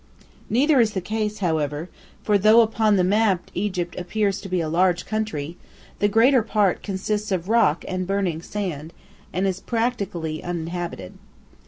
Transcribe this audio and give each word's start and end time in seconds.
Neither 0.49 0.79
is 0.79 0.93
the 0.93 0.99
case, 0.99 1.37
however, 1.45 1.87
for 2.23 2.39
though 2.39 2.61
upon 2.61 2.95
the 2.95 3.03
map 3.03 3.51
Egypt 3.53 3.95
appears 3.99 4.41
to 4.41 4.49
be 4.49 4.59
a 4.59 4.67
large 4.67 5.05
country, 5.05 5.57
the 5.99 6.07
greater 6.07 6.41
part 6.41 6.81
consists 6.81 7.31
of 7.31 7.49
rock 7.49 7.85
and 7.87 8.07
burning 8.07 8.41
sand, 8.41 8.93
and 9.31 9.45
is 9.45 9.59
practically 9.59 10.43
uninhabited. 10.43 11.19